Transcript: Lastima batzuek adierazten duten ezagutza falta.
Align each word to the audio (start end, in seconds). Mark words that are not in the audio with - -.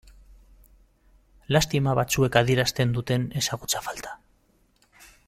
Lastima 1.55 1.93
batzuek 2.01 2.39
adierazten 2.41 2.97
duten 2.99 3.29
ezagutza 3.43 3.83
falta. 3.89 4.19